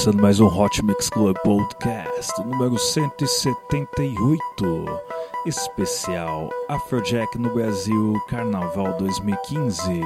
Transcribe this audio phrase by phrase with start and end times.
[0.00, 4.86] começando mais um Hot Mix Club Podcast, número 178,
[5.44, 10.00] especial Afrojack no Brasil, Carnaval 2015.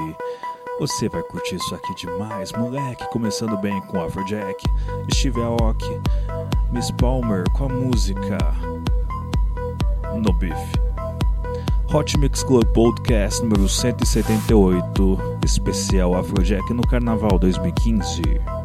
[0.80, 3.08] Você vai curtir isso aqui demais, moleque.
[3.10, 4.64] Começando bem com Afrojack,
[5.12, 6.00] Steve Aoki,
[6.72, 8.38] Miss Palmer com a música
[10.16, 10.58] No Beef.
[11.94, 18.63] Hot Mix Club Podcast número 178, especial Afrojack no Carnaval 2015.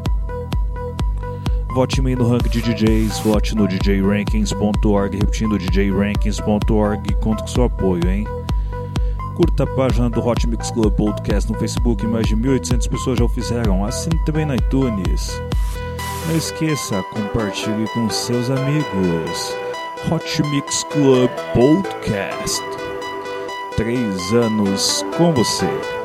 [1.74, 7.64] Vote em mim no ranking de DJs, vote no djrankings.org, repetindo djrankings.org, conto com seu
[7.66, 8.28] apoio, hein?
[9.36, 13.26] Curta a página do Hot Mix Club Podcast no Facebook, mais de 1.800 pessoas já
[13.26, 15.42] o fizeram, assine também no iTunes.
[16.28, 19.56] Não esqueça, compartilhe com seus amigos.
[20.12, 22.62] Hot Mix Club Podcast.
[23.78, 25.99] Três anos com você.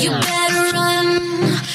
[0.00, 1.20] You better run,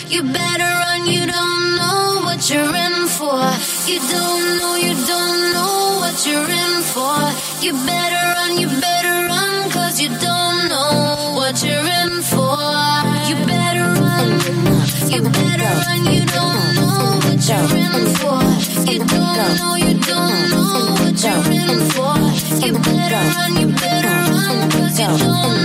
[0.09, 3.37] you better run, you don't know what you're in for.
[3.85, 7.17] You don't know, you don't know what you're in for.
[7.61, 12.57] You better run, you better run, cause you don't know what you're in for.
[13.29, 14.29] You better run,
[15.13, 18.41] you better run, you don't know what you're in for.
[18.91, 22.17] You don't know, you don't know what you're in for.
[22.65, 25.64] You better run, you better run, cause you don't know.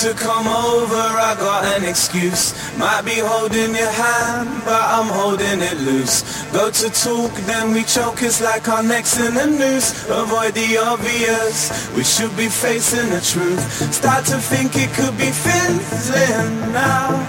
[0.00, 2.54] To come over, I got an excuse.
[2.78, 6.24] Might be holding your hand, but I'm holding it loose.
[6.52, 10.08] Go to talk, then we choke, it's like our necks in a noose.
[10.08, 13.60] Avoid the obvious, we should be facing the truth.
[13.92, 17.20] Start to think it could be fizzling now.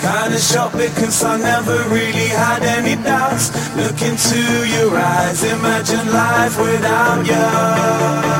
[0.00, 3.52] Kinda shocked because I never really had any doubts.
[3.76, 4.40] Look into
[4.74, 8.33] your eyes, imagine life without you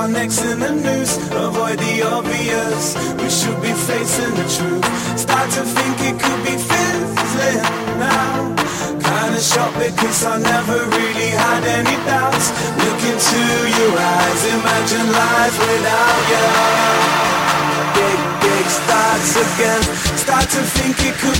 [0.00, 1.16] our necks in the noose.
[1.28, 4.86] Avoid the obvious, we should be facing the truth.
[5.18, 7.62] Start to think it could be fizzling
[8.00, 8.56] now.
[9.04, 12.46] Kinda shocked because I never really had any doubts.
[12.80, 13.40] Look into
[13.78, 16.46] your eyes, imagine life without you
[17.98, 19.82] Big, big starts again.
[20.24, 21.39] Start to think it could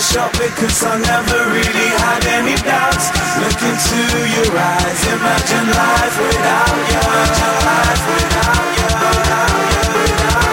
[0.00, 3.12] Kinda because I never really had any doubts.
[3.36, 4.00] Look into
[4.32, 10.49] your eyes, imagine life without you Imagine life without you, without you, without you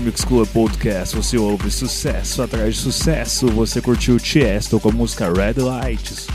[0.00, 3.46] Club Podcast você ouve sucesso atrás de sucesso.
[3.48, 6.28] Você curtiu Tiesto com a música Red Lights.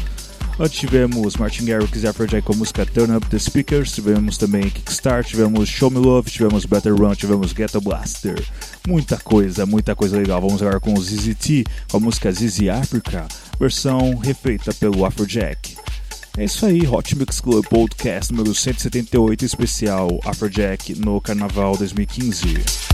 [0.60, 3.94] Antes tivemos Martin Garrix e Afrojack com a música Turn Up The Speakers.
[3.94, 8.40] Tivemos também Kickstart, tivemos Show Me Love, tivemos Better Run, tivemos Ghetto Blaster.
[8.88, 10.40] Muita coisa, muita coisa legal.
[10.40, 13.28] Vamos agora com o ZZT com a música ZZ Africa,
[13.60, 15.76] versão refeita pelo Afrojack.
[16.38, 22.88] É isso aí, Hot Mix Club Podcast número 178, especial Afrojack no Carnaval 2015.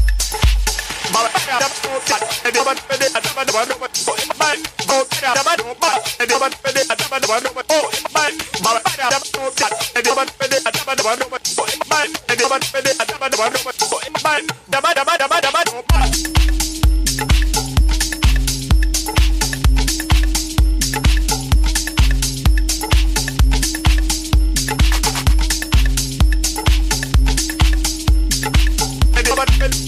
[29.64, 29.83] But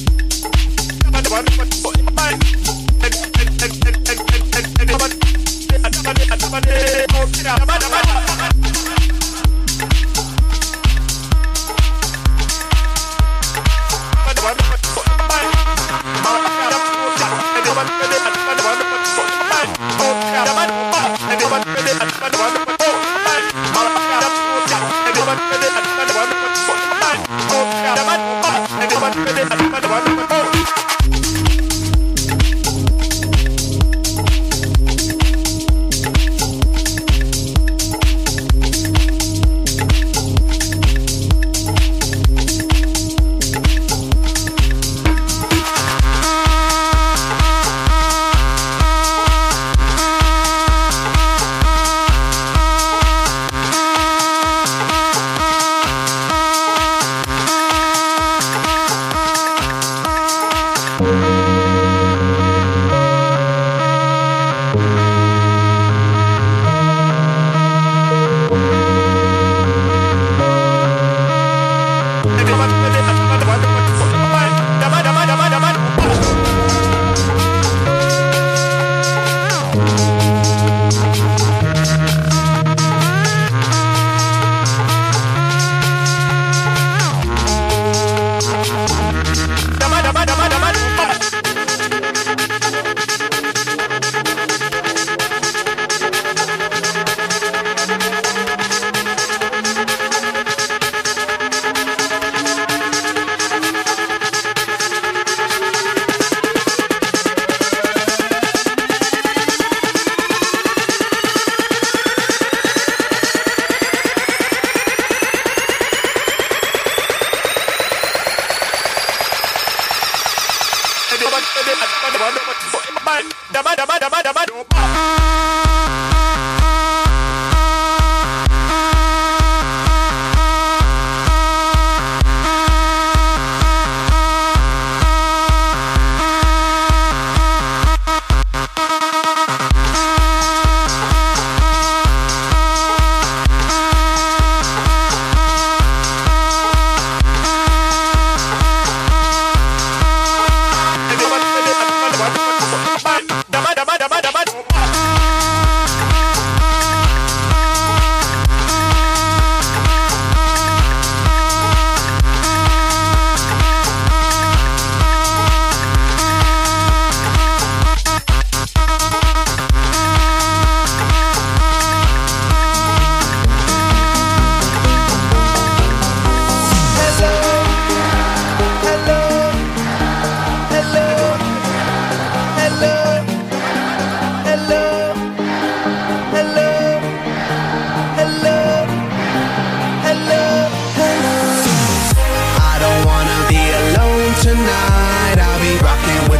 [1.35, 2.35] Bye.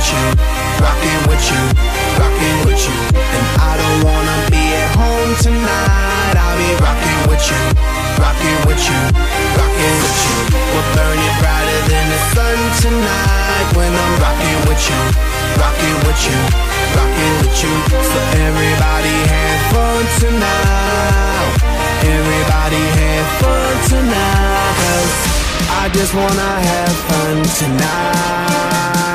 [0.05, 0.27] with you,
[0.85, 1.61] rocking with you,
[2.19, 2.95] rocking with you.
[3.17, 6.35] And I don't wanna be at home tonight.
[6.37, 7.61] I'll be rocking with you,
[8.21, 8.99] rocking with you,
[9.57, 10.35] rocking with you.
[10.73, 13.65] We'll burn it brighter than the sun tonight.
[13.73, 15.01] When I'm rocking with you,
[15.57, 16.37] rocking with you,
[16.93, 17.73] rocking with you.
[17.89, 21.49] So everybody have fun tonight.
[22.05, 24.73] Everybody have fun tonight.
[24.85, 25.13] Cause
[25.81, 29.14] I just wanna have fun tonight.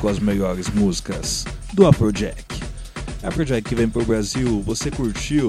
[0.00, 2.62] Com as melhores músicas do Afrojack.
[3.22, 5.48] Afrojack que vem pro Brasil, você curtiu?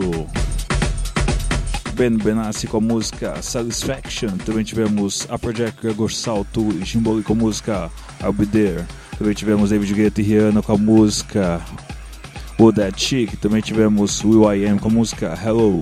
[1.93, 4.37] Ben Benassi com a música Satisfaction.
[4.45, 7.91] Também tivemos Afrojack Gregor Salto e Jimboli com a música
[8.21, 8.85] I'll Be There.
[9.17, 11.61] Também tivemos David Guetta e Rihanna com a música
[12.57, 13.37] O That Chick.
[13.37, 15.81] Também tivemos Will I Am com a música Hello.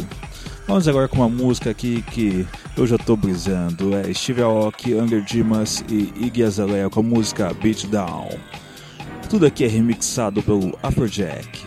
[0.66, 2.47] Vamos agora com uma música aqui que
[2.78, 3.95] eu já tô brisando.
[3.95, 8.30] É Steve Aoki, Anger Dimas e Iggy Azalea com a música Beat Down.
[9.30, 11.66] Tudo aqui é remixado pelo Afrojack.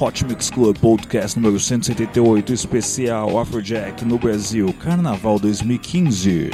[0.00, 6.50] Hot Mix Club Podcast número 178, especial Afrojack no Brasil, Carnaval 2015.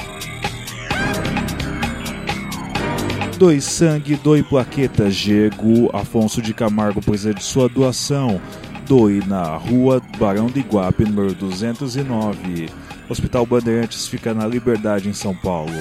[3.39, 8.41] Dois sangue, doe plaqueta, Diego Afonso de Camargo precisa de sua doação.
[8.87, 12.71] Doe na rua Barão de Iguape, número 209.
[13.09, 15.73] Hospital Bandeirantes fica na Liberdade, em São Paulo.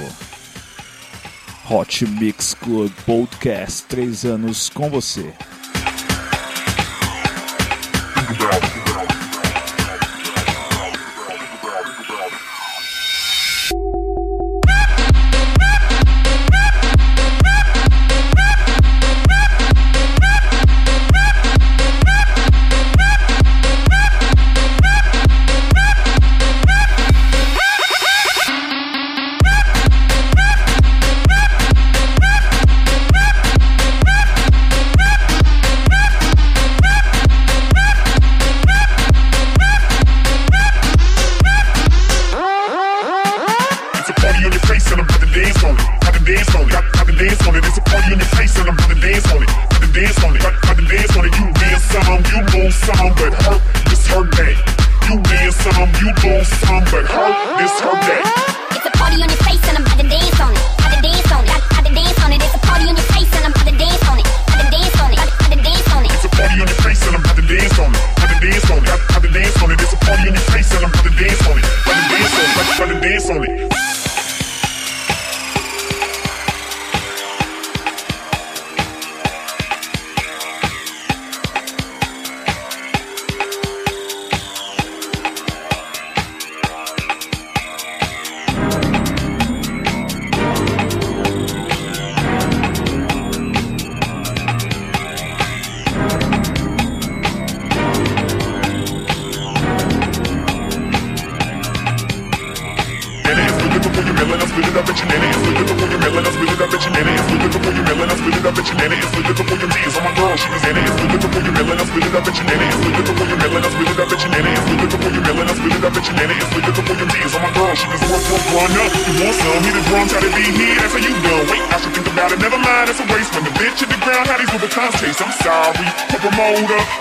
[1.69, 5.31] Hot Mix Club Podcast, três anos com você.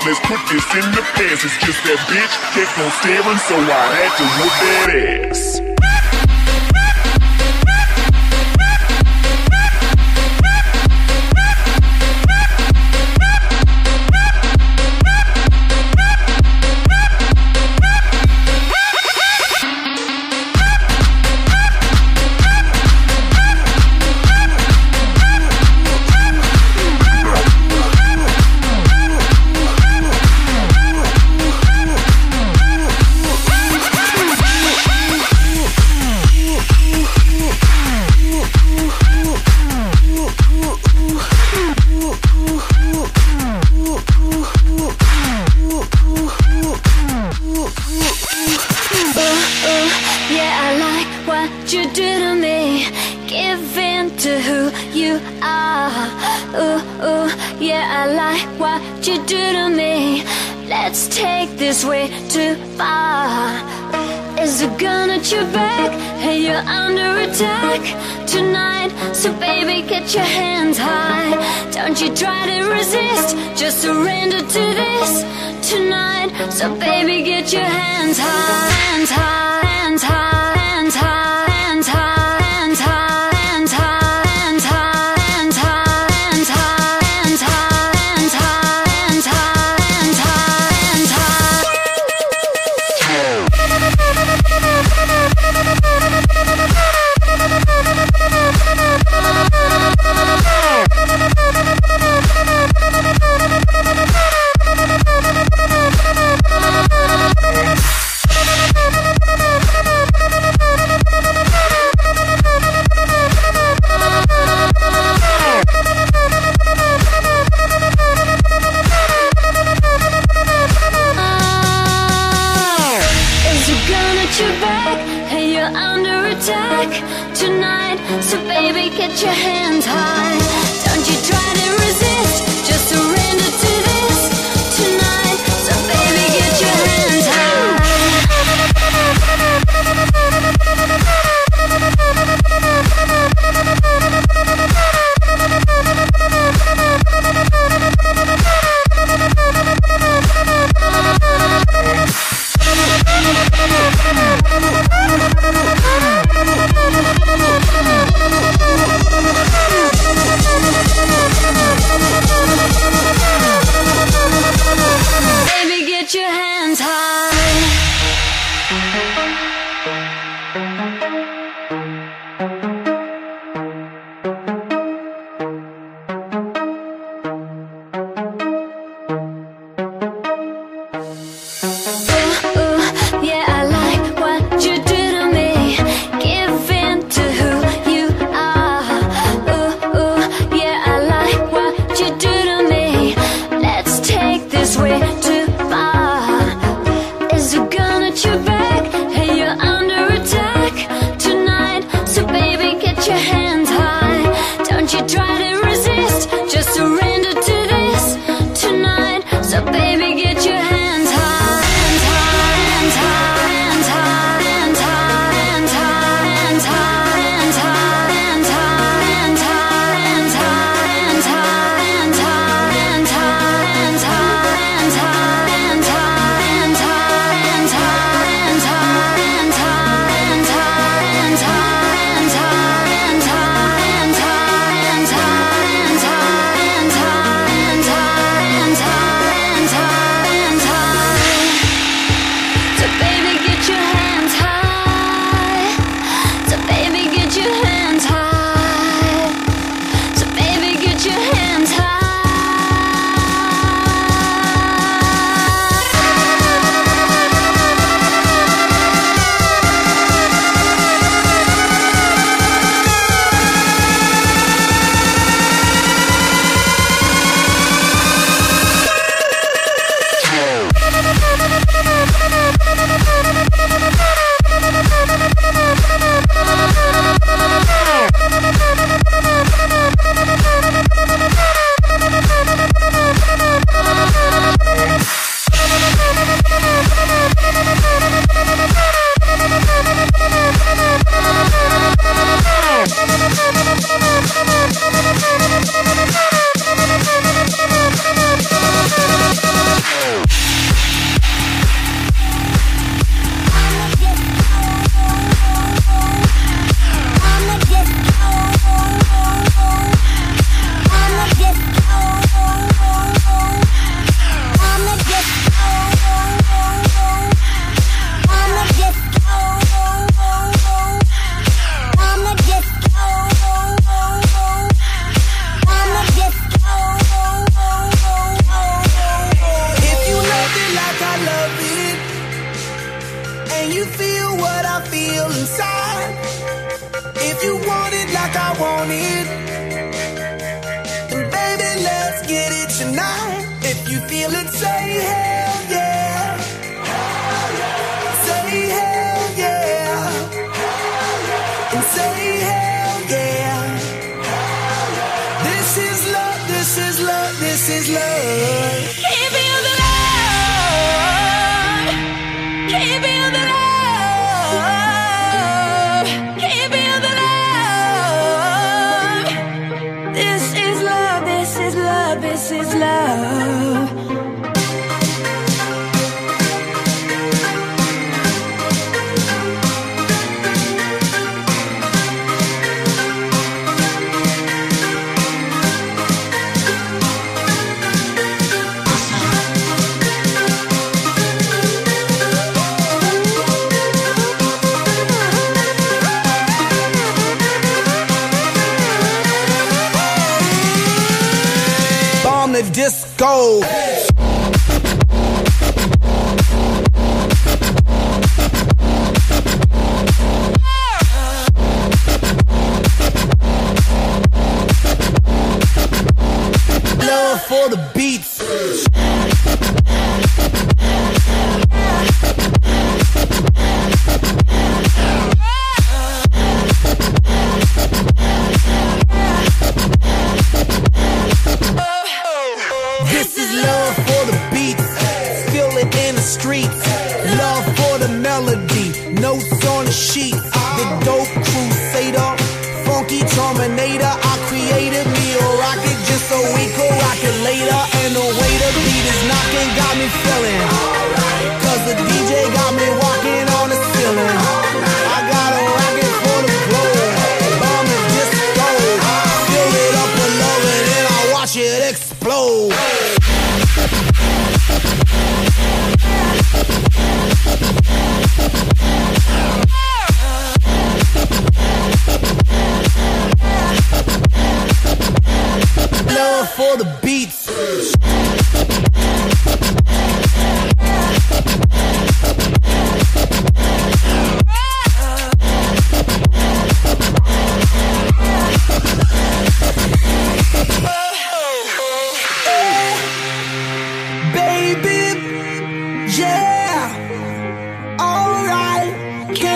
[0.06, 1.44] let's put this in the past.
[1.44, 5.73] It's just that bitch kept on staring, so I had to whoop that ass.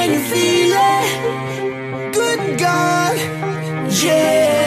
[0.09, 2.13] You feel it?
[2.15, 3.17] Good God,
[4.03, 4.58] yeah,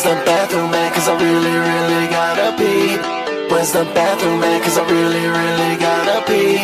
[0.00, 0.94] Where's the bathroom at?
[0.94, 2.96] Cause I really, really gotta pee.
[3.52, 4.62] Where's the bathroom at?
[4.62, 6.56] Cause I really, really gotta pee.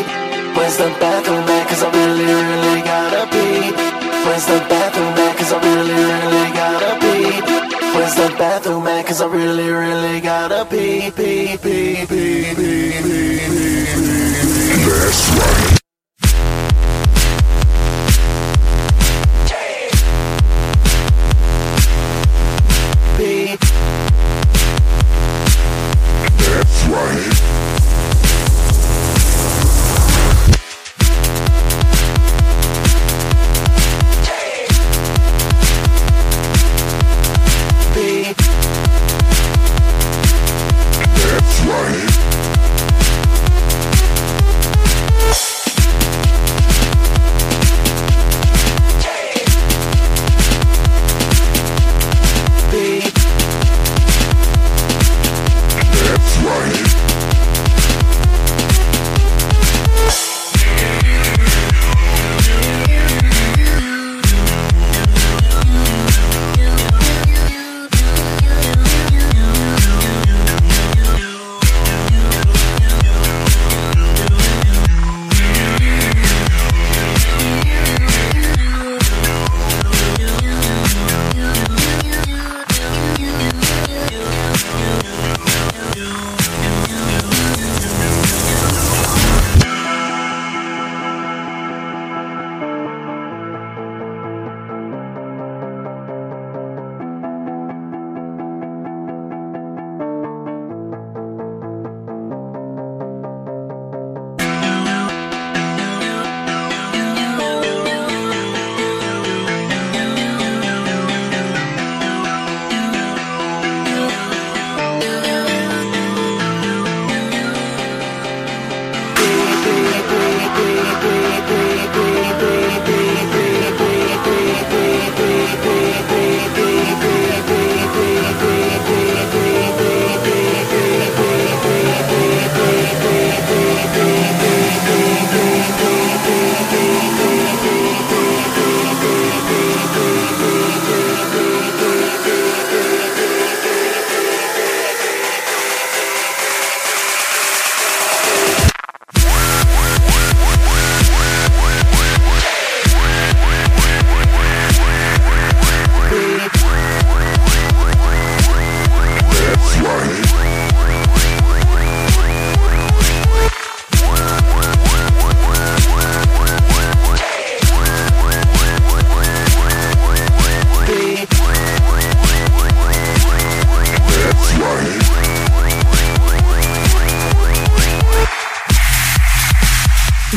[0.57, 1.69] Where's the bathroom at?
[1.69, 3.77] Cause I really, really gotta pee.
[4.25, 5.37] Where's the bathroom at?
[5.37, 7.29] Cause I really, really gotta pee.
[7.93, 9.05] Where's the bathroom at?
[9.05, 14.17] Cause I really, really gotta pee, pee, pee, pee, pee, pee, pee, pee.
[14.89, 15.66] That's right.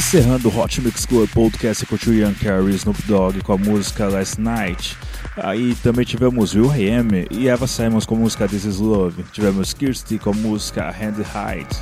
[0.10, 4.07] Encerrando o Hot Mix Club Podcast, você curtiu Ian Carey Snoop Dogg com a música
[4.07, 4.97] Last Night.
[5.38, 9.22] Aí também tivemos Will I e Eva Simons com a música This Is Love.
[9.32, 11.78] Tivemos Kirsty com a música Hand Hide.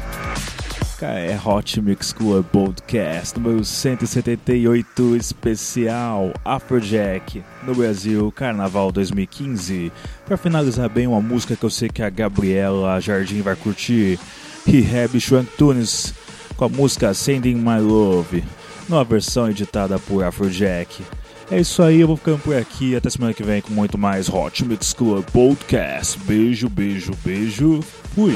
[1.02, 9.90] É Hot Mix Club Podcast número 178 especial Afrojack no Brasil Carnaval 2015.
[10.26, 14.20] Para finalizar bem uma música que eu sei que a Gabriela Jardim vai curtir,
[14.66, 16.14] Rehab Shrunk Tunes
[16.58, 18.44] com a música Sending My Love,
[18.90, 21.04] numa versão editada por Afrojack.
[21.50, 22.96] É isso aí, eu vou ficando por aqui.
[22.96, 26.20] Até semana que vem com muito mais Hot Mix Club Podcast.
[26.20, 27.80] Beijo, beijo, beijo.
[28.14, 28.36] Fui.